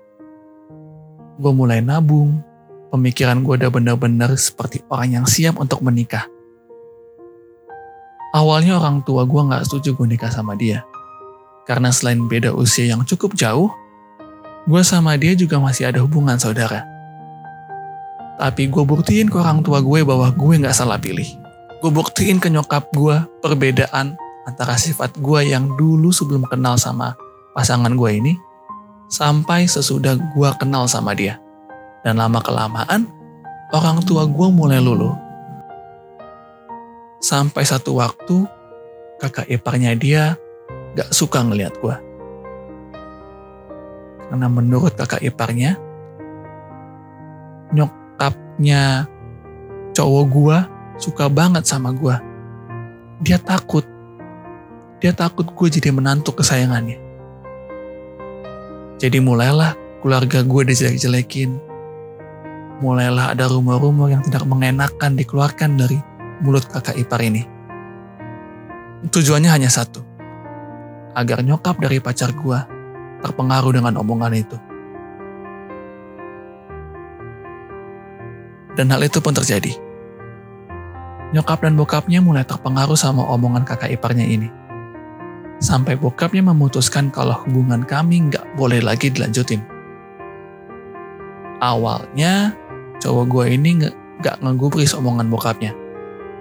Gue 1.38 1.52
mulai 1.54 1.78
nabung, 1.78 2.42
pemikiran 2.90 3.46
gue 3.46 3.62
udah 3.62 3.70
benar-benar 3.70 4.34
seperti 4.34 4.82
orang 4.90 5.22
yang 5.22 5.26
siap 5.30 5.54
untuk 5.62 5.86
menikah. 5.86 6.26
Awalnya 8.34 8.82
orang 8.82 9.06
tua 9.06 9.22
gue 9.22 9.38
gak 9.38 9.70
setuju 9.70 9.94
gue 9.94 10.18
nikah 10.18 10.34
sama 10.34 10.58
dia. 10.58 10.82
Karena 11.62 11.94
selain 11.94 12.26
beda 12.26 12.50
usia 12.58 12.90
yang 12.90 13.06
cukup 13.06 13.38
jauh, 13.38 13.70
gue 14.66 14.82
sama 14.82 15.14
dia 15.14 15.38
juga 15.38 15.62
masih 15.62 15.94
ada 15.94 16.02
hubungan 16.02 16.42
saudara. 16.42 16.82
Tapi 18.42 18.66
gue 18.66 18.82
buktiin 18.82 19.30
ke 19.30 19.38
orang 19.38 19.62
tua 19.62 19.78
gue 19.78 20.02
bahwa 20.02 20.26
gue 20.34 20.58
gak 20.58 20.74
salah 20.74 20.98
pilih. 20.98 21.38
Gue 21.78 21.94
buktiin 21.94 22.42
ke 22.42 22.50
nyokap 22.50 22.90
gue 22.90 23.14
perbedaan 23.38 24.18
antara 24.44 24.76
sifat 24.76 25.16
gue 25.20 25.40
yang 25.52 25.72
dulu 25.76 26.12
sebelum 26.12 26.44
kenal 26.48 26.76
sama 26.76 27.16
pasangan 27.56 27.92
gue 27.96 28.10
ini, 28.12 28.32
sampai 29.08 29.64
sesudah 29.64 30.16
gue 30.16 30.50
kenal 30.60 30.88
sama 30.88 31.16
dia. 31.16 31.40
Dan 32.04 32.20
lama-kelamaan, 32.20 33.08
orang 33.72 34.04
tua 34.04 34.28
gue 34.28 34.48
mulai 34.52 34.80
luluh. 34.80 35.16
Sampai 37.24 37.64
satu 37.64 37.96
waktu, 37.96 38.44
kakak 39.16 39.48
iparnya 39.48 39.96
dia 39.96 40.36
gak 40.92 41.08
suka 41.16 41.40
ngeliat 41.40 41.72
gue. 41.80 41.96
Karena 44.28 44.46
menurut 44.52 44.92
kakak 44.92 45.24
iparnya, 45.24 45.80
nyokapnya 47.72 49.08
cowok 49.96 50.24
gue 50.28 50.58
suka 51.00 51.32
banget 51.32 51.64
sama 51.64 51.96
gue. 51.96 52.16
Dia 53.24 53.40
takut 53.40 53.93
dia 55.04 55.12
takut 55.12 55.44
gue 55.44 55.68
jadi 55.68 55.92
menantu 55.92 56.32
kesayangannya. 56.32 56.96
Jadi 58.96 59.20
mulailah 59.20 59.76
keluarga 60.00 60.40
gue 60.40 60.72
dijelek-jelekin. 60.72 61.60
Mulailah 62.80 63.36
ada 63.36 63.44
rumor-rumor 63.52 64.08
yang 64.08 64.24
tidak 64.24 64.48
mengenakan 64.48 65.12
dikeluarkan 65.12 65.76
dari 65.76 66.00
mulut 66.40 66.64
kakak 66.72 66.96
ipar 66.96 67.20
ini. 67.20 67.44
Tujuannya 69.12 69.52
hanya 69.52 69.68
satu. 69.68 70.00
Agar 71.12 71.44
nyokap 71.44 71.84
dari 71.84 72.00
pacar 72.00 72.32
gue 72.32 72.58
terpengaruh 73.20 73.76
dengan 73.76 74.00
omongan 74.00 74.32
itu. 74.32 74.56
Dan 78.72 78.88
hal 78.88 79.04
itu 79.04 79.20
pun 79.20 79.36
terjadi. 79.36 79.76
Nyokap 81.36 81.60
dan 81.60 81.76
bokapnya 81.76 82.24
mulai 82.24 82.48
terpengaruh 82.48 82.96
sama 82.96 83.20
omongan 83.28 83.68
kakak 83.68 83.92
iparnya 83.92 84.24
ini 84.24 84.63
Sampai 85.62 85.94
bokapnya 85.94 86.42
memutuskan 86.42 87.08
kalau 87.14 87.34
hubungan 87.46 87.86
kami 87.86 88.30
nggak 88.30 88.58
boleh 88.58 88.82
lagi 88.82 89.10
dilanjutin. 89.10 89.62
Awalnya, 91.62 92.52
cowok 93.00 93.24
gue 93.30 93.44
ini 93.54 93.70
nggak 94.20 94.42
ngegubris 94.42 94.92
omongan 94.92 95.30
bokapnya. 95.30 95.72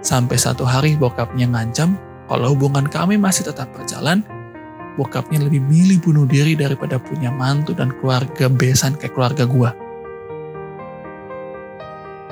Sampai 0.04 0.36
satu 0.36 0.68
hari 0.68 0.98
bokapnya 1.00 1.48
ngancam 1.48 1.96
kalau 2.28 2.52
hubungan 2.52 2.84
kami 2.84 3.16
masih 3.16 3.48
tetap 3.48 3.72
berjalan, 3.72 4.20
bokapnya 5.00 5.40
lebih 5.40 5.64
milih 5.64 6.00
bunuh 6.00 6.26
diri 6.28 6.58
daripada 6.58 7.00
punya 7.00 7.32
mantu 7.32 7.72
dan 7.72 7.92
keluarga 8.00 8.50
besan 8.52 8.98
kayak 9.00 9.16
keluarga 9.16 9.44
gue. 9.48 9.70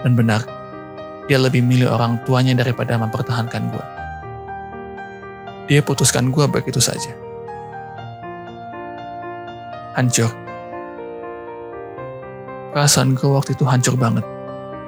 Dan 0.03 0.19
benar, 0.19 0.43
dia 1.31 1.39
lebih 1.39 1.63
milih 1.63 1.89
orang 1.89 2.19
tuanya 2.27 2.59
daripada 2.59 2.99
mempertahankan 2.99 3.63
gue. 3.71 4.02
Dia 5.73 5.81
putuskan 5.81 6.29
gue 6.29 6.45
begitu 6.53 6.85
saja. 6.85 7.17
Hancur. 9.97 10.29
Perasaan 12.77 13.17
gue 13.17 13.25
waktu 13.25 13.57
itu 13.57 13.65
hancur 13.65 13.97
banget. 13.97 14.21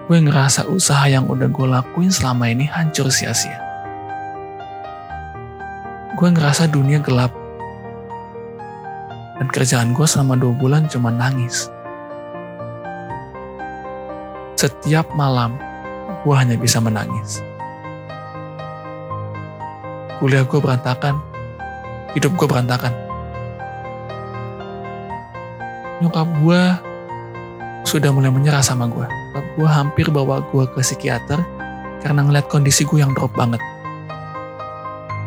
Gue 0.05 0.21
ngerasa 0.21 0.69
usaha 0.69 1.09
yang 1.09 1.25
udah 1.25 1.49
gue 1.49 1.67
lakuin 1.73 2.13
selama 2.13 2.53
ini 2.53 2.69
hancur 2.69 3.09
sia-sia. 3.09 3.57
Gue 6.21 6.29
ngerasa 6.29 6.69
dunia 6.69 7.01
gelap 7.01 7.33
dan 9.41 9.49
kerjaan 9.49 9.97
gue 9.97 10.05
selama 10.05 10.37
dua 10.37 10.53
bulan 10.53 10.85
cuma 10.93 11.09
nangis. 11.09 11.73
Setiap 14.61 15.09
malam, 15.17 15.57
gue 16.29 16.35
hanya 16.37 16.61
bisa 16.61 16.77
menangis. 16.77 17.41
Kuliah 20.23 20.47
gue 20.47 20.59
berantakan, 20.61 21.19
hidup 22.15 22.35
gue 22.39 22.47
berantakan. 22.47 22.93
Nyokap 26.03 26.29
gue 26.43 26.61
sudah 27.87 28.11
mulai 28.11 28.31
menyerah 28.31 28.63
sama 28.63 28.91
gue. 28.91 29.07
Nyokap 29.07 29.47
gue 29.59 29.69
hampir 29.69 30.07
bawa 30.11 30.43
gue 30.51 30.65
ke 30.71 30.81
psikiater 30.83 31.43
karena 32.03 32.27
ngeliat 32.27 32.47
kondisi 32.47 32.87
gue 32.87 33.03
yang 33.03 33.15
drop 33.15 33.35
banget. 33.35 33.63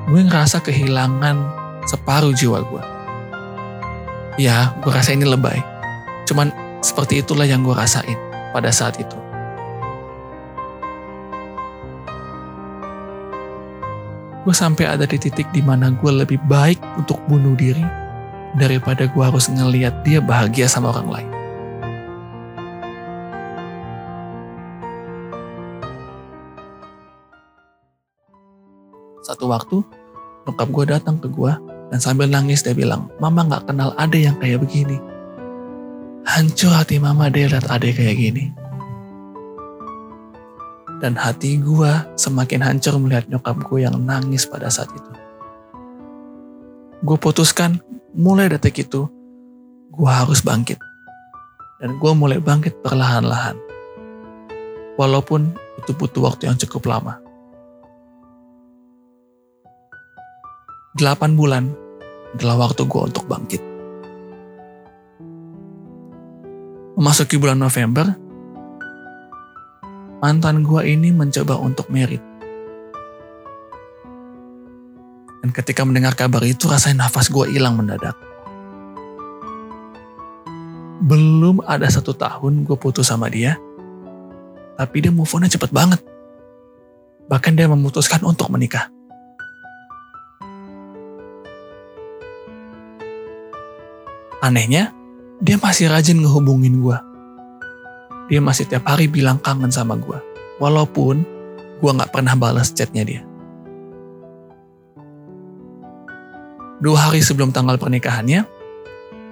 Gue 0.08 0.24
ngerasa 0.24 0.64
kehilangan 0.64 1.36
separuh 1.84 2.32
jiwa 2.32 2.64
gue 2.64 2.84
Ya, 4.38 4.78
gue 4.86 4.94
rasa 4.94 5.18
ini 5.18 5.26
lebay. 5.26 5.58
Cuman 6.30 6.54
seperti 6.86 7.26
itulah 7.26 7.50
yang 7.50 7.66
gue 7.66 7.74
rasain 7.74 8.14
pada 8.54 8.70
saat 8.70 9.02
itu. 9.02 9.18
Gue 14.48 14.56
sampai 14.56 14.88
ada 14.88 15.04
di 15.04 15.20
titik 15.20 15.52
di 15.52 15.60
mana 15.60 15.92
gue 15.92 16.08
lebih 16.08 16.40
baik 16.48 16.80
untuk 16.96 17.20
bunuh 17.28 17.52
diri 17.60 17.84
daripada 18.56 19.04
gue 19.04 19.20
harus 19.20 19.52
ngeliat 19.52 20.08
dia 20.08 20.24
bahagia 20.24 20.72
sama 20.72 20.96
orang 20.96 21.12
lain. 21.12 21.32
Satu 29.20 29.52
waktu, 29.52 29.84
nyokap 30.48 30.68
gue 30.72 30.86
datang 30.96 31.20
ke 31.20 31.28
gue 31.28 31.52
dan 31.92 32.00
sambil 32.00 32.32
nangis 32.32 32.64
dia 32.64 32.72
bilang, 32.72 33.12
Mama 33.20 33.44
gak 33.52 33.68
kenal 33.68 33.92
ade 34.00 34.32
yang 34.32 34.40
kayak 34.40 34.64
begini. 34.64 34.96
Hancur 36.24 36.72
hati 36.72 37.04
mama 37.04 37.28
dia 37.28 37.52
lihat 37.52 37.68
ade 37.68 37.92
kayak 37.92 38.16
gini. 38.16 38.67
Dan 40.98 41.14
hati 41.14 41.62
gue 41.62 41.92
semakin 42.18 42.66
hancur 42.66 42.98
melihat 42.98 43.30
nyokap 43.30 43.62
gue 43.70 43.86
yang 43.86 43.98
nangis 44.02 44.50
pada 44.50 44.66
saat 44.66 44.90
itu. 44.90 45.12
Gue 47.06 47.18
putuskan 47.22 47.78
mulai 48.18 48.50
detik 48.50 48.82
itu, 48.82 49.06
gue 49.94 50.10
harus 50.10 50.42
bangkit. 50.42 50.82
Dan 51.78 52.02
gue 52.02 52.12
mulai 52.18 52.42
bangkit 52.42 52.82
perlahan-lahan. 52.82 53.54
Walaupun 54.98 55.54
itu 55.78 55.94
butuh 55.94 56.26
waktu 56.26 56.50
yang 56.50 56.58
cukup 56.58 56.90
lama. 56.90 57.22
8 60.98 61.38
bulan 61.38 61.70
adalah 62.34 62.66
waktu 62.66 62.90
gue 62.90 63.02
untuk 63.06 63.30
bangkit. 63.30 63.62
Memasuki 66.98 67.38
bulan 67.38 67.62
November, 67.62 68.10
mantan 70.22 70.66
gue 70.66 70.82
ini 70.86 71.14
mencoba 71.14 71.58
untuk 71.62 71.90
merit. 71.94 72.22
Dan 75.42 75.54
ketika 75.54 75.86
mendengar 75.86 76.18
kabar 76.18 76.42
itu, 76.44 76.66
rasanya 76.68 77.08
nafas 77.08 77.30
gue 77.30 77.46
hilang 77.54 77.78
mendadak. 77.78 78.18
Belum 80.98 81.62
ada 81.64 81.86
satu 81.88 82.12
tahun 82.18 82.66
gue 82.66 82.76
putus 82.76 83.08
sama 83.14 83.30
dia, 83.30 83.56
tapi 84.76 85.06
dia 85.06 85.14
move 85.14 85.30
on-nya 85.30 85.48
cepet 85.48 85.70
banget. 85.70 86.02
Bahkan 87.30 87.54
dia 87.54 87.70
memutuskan 87.70 88.26
untuk 88.26 88.50
menikah. 88.50 88.90
Anehnya, 94.42 94.94
dia 95.38 95.58
masih 95.62 95.90
rajin 95.90 96.18
ngehubungin 96.18 96.82
gue. 96.82 97.07
Dia 98.28 98.44
masih 98.44 98.68
tiap 98.68 98.84
hari 98.84 99.08
bilang 99.08 99.40
kangen 99.40 99.72
sama 99.72 99.96
gue. 99.96 100.20
Walaupun 100.60 101.24
gue 101.80 101.92
gak 101.96 102.12
pernah 102.12 102.36
balas 102.36 102.76
chatnya 102.76 103.08
dia. 103.08 103.22
Dua 106.78 107.10
hari 107.10 107.24
sebelum 107.24 107.56
tanggal 107.56 107.80
pernikahannya, 107.80 108.46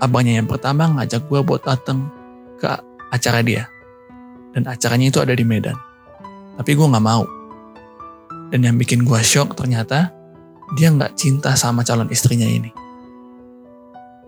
abangnya 0.01 0.41
yang 0.41 0.49
pertama 0.49 0.89
ngajak 0.95 1.27
gue 1.27 1.39
buat 1.43 1.61
dateng 1.61 2.07
ke 2.57 2.71
acara 3.11 3.43
dia. 3.43 3.67
Dan 4.55 4.63
acaranya 4.71 5.11
itu 5.11 5.19
ada 5.19 5.35
di 5.35 5.43
Medan. 5.43 5.75
Tapi 6.55 6.71
gue 6.71 6.87
gak 6.87 7.03
mau. 7.05 7.27
Dan 8.49 8.63
yang 8.63 8.79
bikin 8.79 9.03
gue 9.03 9.19
shock 9.19 9.59
ternyata 9.59 10.15
dia 10.79 10.87
gak 10.87 11.19
cinta 11.19 11.51
sama 11.59 11.83
calon 11.83 12.07
istrinya 12.07 12.47
ini. 12.47 12.71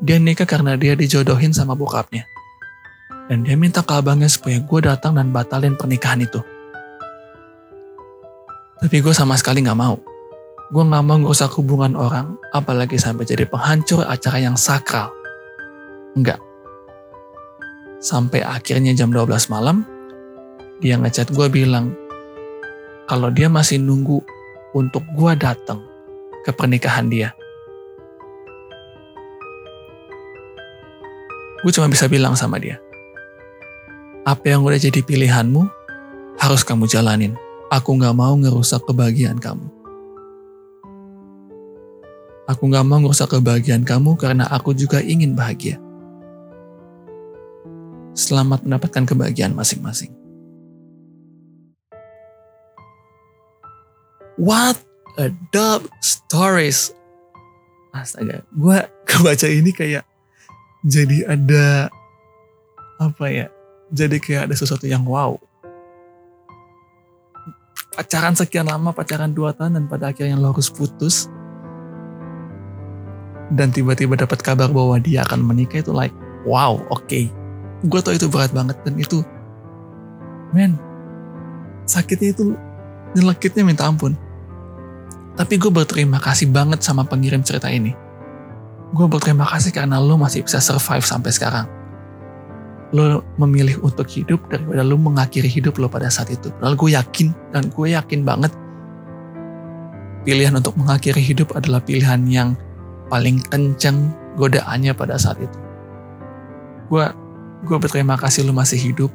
Dia 0.03 0.19
nikah 0.19 0.45
karena 0.45 0.75
dia 0.75 0.93
dijodohin 0.93 1.56
sama 1.56 1.73
bokapnya. 1.73 2.27
Dan 3.27 3.43
dia 3.43 3.59
minta 3.59 3.83
ke 3.83 3.91
abangnya 3.91 4.31
supaya 4.31 4.59
gue 4.63 4.79
datang 4.83 5.19
dan 5.19 5.35
batalin 5.35 5.75
pernikahan 5.75 6.23
itu. 6.23 6.39
Tapi 8.79 8.97
gue 9.03 9.11
sama 9.11 9.35
sekali 9.35 9.61
gak 9.63 9.75
mau. 9.75 9.99
Gue 10.71 10.83
gak 10.83 11.03
mau 11.03 11.17
ngerusak 11.19 11.51
hubungan 11.59 11.99
orang, 11.99 12.39
apalagi 12.55 12.95
sampai 12.95 13.27
jadi 13.27 13.43
penghancur 13.43 14.07
acara 14.07 14.39
yang 14.39 14.55
sakral. 14.55 15.11
Enggak. 16.15 16.39
Sampai 17.99 18.45
akhirnya 18.45 18.95
jam 18.95 19.11
12 19.11 19.51
malam, 19.51 19.83
dia 20.79 20.95
ngechat 20.95 21.33
gue 21.33 21.47
bilang, 21.51 21.91
kalau 23.09 23.27
dia 23.33 23.51
masih 23.51 23.81
nunggu 23.81 24.23
untuk 24.77 25.03
gue 25.17 25.33
datang 25.35 25.83
ke 26.45 26.55
pernikahan 26.55 27.11
dia. 27.11 27.35
gue 31.67 31.71
cuma 31.73 31.89
bisa 31.89 32.05
bilang 32.07 32.37
sama 32.37 32.61
dia, 32.61 32.77
apa 34.27 34.43
yang 34.51 34.67
udah 34.67 34.75
jadi 34.75 34.99
pilihanmu, 34.99 35.63
harus 36.35 36.59
kamu 36.67 36.83
jalanin. 36.83 37.39
Aku 37.71 37.95
gak 37.95 38.11
mau 38.11 38.35
ngerusak 38.35 38.83
kebahagiaan 38.83 39.39
kamu. 39.39 39.63
Aku 42.51 42.67
gak 42.67 42.83
mau 42.83 42.99
ngerusak 42.99 43.31
kebahagiaan 43.31 43.87
kamu 43.87 44.19
karena 44.19 44.43
aku 44.51 44.75
juga 44.75 44.99
ingin 44.99 45.31
bahagia. 45.31 45.79
Selamat 48.19 48.67
mendapatkan 48.67 49.07
kebahagiaan 49.07 49.55
masing-masing. 49.55 50.11
What 54.35 54.75
a 55.15 55.31
dope 55.55 55.87
stories. 56.03 56.91
Astaga, 57.95 58.43
gue 58.51 58.77
kebaca 59.07 59.47
ini 59.47 59.71
kayak 59.71 60.03
jadi 60.83 61.31
ada 61.31 61.87
apa 62.97 63.25
ya 63.29 63.47
jadi 63.93 64.17
kayak 64.19 64.41
ada 64.52 64.56
sesuatu 64.56 64.86
yang 64.86 65.04
wow 65.08 65.39
pacaran 67.95 68.36
sekian 68.38 68.67
lama 68.67 68.93
pacaran 68.93 69.32
dua 69.34 69.56
tahun 69.56 69.80
dan 69.80 69.84
pada 69.89 70.13
akhirnya 70.13 70.38
lo 70.38 70.54
harus 70.54 70.69
putus 70.69 71.32
dan 73.47 73.71
tiba-tiba 73.71 74.19
dapat 74.19 74.43
kabar 74.43 74.67
bahwa 74.69 75.00
dia 75.00 75.23
akan 75.23 75.39
menikah 75.41 75.80
itu 75.80 75.95
like 75.95 76.13
wow 76.43 76.78
oke 76.91 77.04
okay. 77.08 77.32
gue 77.88 78.00
tau 78.04 78.13
itu 78.13 78.28
berat 78.28 78.52
banget 78.52 78.76
dan 78.84 78.95
itu 79.00 79.23
men 80.52 80.76
sakitnya 81.88 82.36
itu 82.36 82.54
nyelekitnya 83.15 83.63
minta 83.63 83.88
ampun 83.88 84.13
tapi 85.39 85.56
gue 85.56 85.71
berterima 85.71 86.19
kasih 86.19 86.52
banget 86.52 86.84
sama 86.84 87.08
pengirim 87.08 87.41
cerita 87.41 87.71
ini 87.71 87.95
gue 88.95 89.08
berterima 89.08 89.43
kasih 89.43 89.76
karena 89.76 90.00
lo 90.00 90.15
masih 90.15 90.47
bisa 90.47 90.63
survive 90.63 91.04
sampai 91.04 91.32
sekarang. 91.36 91.76
Lo 92.95 93.19
memilih 93.36 93.84
untuk 93.84 94.08
hidup 94.08 94.39
daripada 94.47 94.80
lo 94.80 94.95
mengakhiri 94.95 95.52
hidup 95.52 95.76
lo 95.76 95.91
pada 95.91 96.08
saat 96.08 96.32
itu. 96.32 96.47
Lalu 96.63 96.76
gue 96.76 96.91
yakin 96.95 97.28
dan 97.52 97.67
gue 97.67 97.88
yakin 97.91 98.23
banget 98.23 98.52
pilihan 100.28 100.56
untuk 100.60 100.76
mengakhiri 100.76 101.23
hidup 101.23 101.56
adalah 101.56 101.80
pilihan 101.80 102.19
yang 102.28 102.60
paling 103.08 103.39
kenceng 103.47 104.12
godaannya 104.36 104.91
pada 104.91 105.15
saat 105.15 105.39
itu. 105.39 105.58
Gue 106.91 107.08
gue 107.63 107.78
berterima 107.80 108.19
kasih 108.19 108.43
lu 108.43 108.52
masih 108.52 108.76
hidup, 108.76 109.12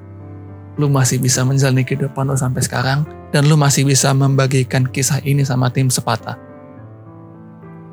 lu 0.80 0.88
masih 0.88 1.20
bisa 1.20 1.44
menjalani 1.44 1.84
kehidupan 1.84 2.28
lu 2.28 2.36
sampai 2.36 2.64
sekarang, 2.64 3.04
dan 3.28 3.44
lu 3.44 3.60
masih 3.60 3.84
bisa 3.84 4.12
membagikan 4.16 4.88
kisah 4.88 5.20
ini 5.20 5.44
sama 5.44 5.68
tim 5.68 5.92
Sepata. 5.92 6.40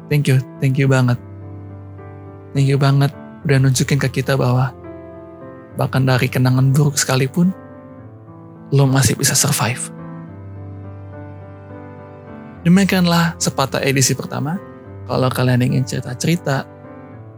Thank 0.08 0.32
you, 0.32 0.40
thank 0.64 0.80
you 0.80 0.88
banget. 0.88 1.20
Thank 2.56 2.72
you 2.72 2.80
banget 2.82 3.12
udah 3.46 3.58
nunjukin 3.62 4.00
ke 4.00 4.10
kita 4.10 4.40
bahwa 4.40 4.74
bahkan 5.76 6.08
dari 6.08 6.32
kenangan 6.32 6.74
buruk 6.74 6.98
sekalipun, 6.98 7.54
lo 8.74 8.86
masih 8.86 9.18
bisa 9.18 9.38
survive. 9.38 9.92
Demikianlah 12.66 13.40
sepatah 13.40 13.82
edisi 13.84 14.14
pertama. 14.14 14.60
Kalau 15.10 15.30
kalian 15.32 15.66
ingin 15.66 15.88
cerita-cerita, 15.88 16.68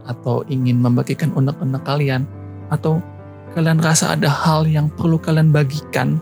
atau 0.04 0.44
ingin 0.50 0.82
membagikan 0.82 1.32
unek-unek 1.32 1.82
kalian, 1.86 2.26
atau 2.68 3.00
kalian 3.54 3.80
rasa 3.80 4.18
ada 4.18 4.28
hal 4.28 4.66
yang 4.66 4.90
perlu 4.92 5.16
kalian 5.16 5.54
bagikan 5.54 6.20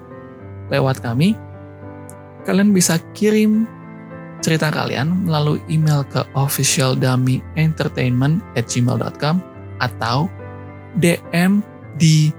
lewat 0.71 1.03
kami, 1.03 1.35
kalian 2.45 2.71
bisa 2.71 3.01
kirim 3.17 3.67
cerita 4.41 4.73
kalian 4.73 5.29
melalui 5.29 5.61
email 5.69 6.01
ke 6.09 6.25
officialdummyentertainment 6.33 8.41
at 8.57 8.65
gmail.com 8.69 9.41
atau 9.81 10.29
DM 10.97 11.63
di 11.97 12.31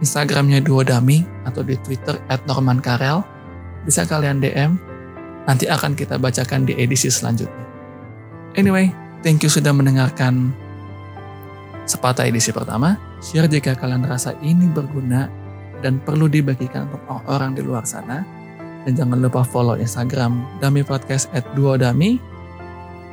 Instagramnya 0.00 0.60
Duo 0.60 0.84
Dami 0.84 1.24
atau 1.48 1.64
di 1.64 1.76
Twitter 1.80 2.20
at 2.28 2.44
Norman 2.44 2.80
Karel. 2.84 3.24
Bisa 3.86 4.02
kalian 4.02 4.42
DM, 4.42 4.76
nanti 5.46 5.70
akan 5.70 5.94
kita 5.94 6.18
bacakan 6.18 6.66
di 6.66 6.74
edisi 6.74 7.06
selanjutnya. 7.08 7.64
Anyway, 8.58 8.90
thank 9.22 9.44
you 9.46 9.50
sudah 9.52 9.70
mendengarkan 9.70 10.50
sepatah 11.86 12.26
edisi 12.26 12.50
pertama. 12.50 12.98
Share 13.22 13.48
jika 13.48 13.78
kalian 13.78 14.04
rasa 14.04 14.34
ini 14.42 14.66
berguna 14.68 15.30
dan 15.80 16.02
perlu 16.02 16.26
dibagikan 16.26 16.90
untuk 16.90 17.00
orang-orang 17.08 17.50
di 17.56 17.62
luar 17.62 17.84
sana. 17.86 18.26
Dan 18.86 18.94
jangan 18.94 19.18
lupa 19.18 19.42
follow 19.42 19.74
Instagram 19.74 20.46
Dami 20.62 20.86
Podcast 20.86 21.26
at 21.34 21.42
Duo 21.58 21.74
Dami 21.74 22.35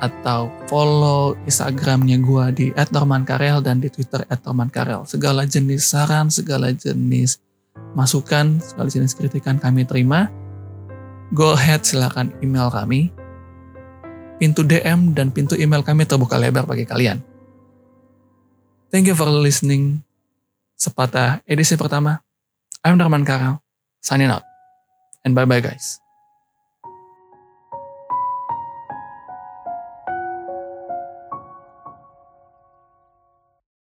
atau 0.04 0.52
follow 0.68 1.40
Instagramnya 1.48 2.20
gue 2.20 2.46
di 2.52 2.66
@normankarel 2.76 3.64
dan 3.64 3.80
di 3.80 3.88
Twitter 3.88 4.28
@normankarel. 4.44 5.08
Segala 5.08 5.48
jenis 5.48 5.88
saran, 5.88 6.28
segala 6.28 6.76
jenis 6.76 7.40
masukan, 7.96 8.60
segala 8.60 8.92
jenis 8.92 9.16
kritikan 9.16 9.56
kami 9.56 9.88
terima. 9.88 10.28
Go 11.32 11.56
ahead 11.56 11.88
silakan 11.88 12.36
email 12.44 12.68
kami. 12.68 13.16
Pintu 14.44 14.68
DM 14.68 15.16
dan 15.16 15.32
pintu 15.32 15.56
email 15.56 15.80
kami 15.80 16.04
terbuka 16.04 16.36
lebar 16.36 16.68
bagi 16.68 16.84
kalian. 16.84 17.24
Thank 18.92 19.08
you 19.08 19.16
for 19.16 19.32
listening. 19.32 20.04
Sepatah 20.76 21.40
edisi 21.48 21.80
pertama. 21.80 22.20
I'm 22.84 23.00
Norman 23.00 23.24
Karel. 23.24 23.64
Signing 24.04 24.28
out. 24.28 24.44
And 25.24 25.32
bye-bye 25.32 25.64
guys. 25.64 26.03